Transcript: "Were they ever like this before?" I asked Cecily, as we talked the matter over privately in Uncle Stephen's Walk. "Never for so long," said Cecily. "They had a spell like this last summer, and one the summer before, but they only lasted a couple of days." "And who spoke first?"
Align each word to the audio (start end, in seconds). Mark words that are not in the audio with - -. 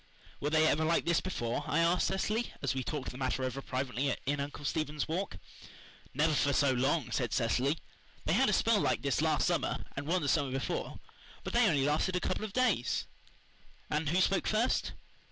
"Were 0.39 0.49
they 0.49 0.65
ever 0.65 0.83
like 0.83 1.05
this 1.05 1.21
before?" 1.21 1.63
I 1.67 1.77
asked 1.77 2.07
Cecily, 2.07 2.51
as 2.63 2.73
we 2.73 2.83
talked 2.83 3.11
the 3.11 3.19
matter 3.19 3.43
over 3.43 3.61
privately 3.61 4.17
in 4.25 4.39
Uncle 4.39 4.65
Stephen's 4.65 5.07
Walk. 5.07 5.37
"Never 6.11 6.33
for 6.33 6.53
so 6.53 6.71
long," 6.71 7.11
said 7.11 7.33
Cecily. 7.35 7.77
"They 8.25 8.33
had 8.33 8.49
a 8.49 8.53
spell 8.53 8.79
like 8.81 9.03
this 9.03 9.21
last 9.21 9.45
summer, 9.45 9.77
and 9.95 10.07
one 10.07 10.23
the 10.23 10.27
summer 10.27 10.49
before, 10.49 10.99
but 11.43 11.53
they 11.53 11.69
only 11.69 11.85
lasted 11.85 12.15
a 12.15 12.19
couple 12.19 12.43
of 12.45 12.51
days." 12.51 13.05
"And 13.91 14.09
who 14.09 14.19
spoke 14.21 14.47
first?" 14.47 14.93